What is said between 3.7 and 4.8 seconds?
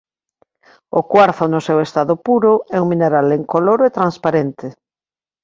e transparente.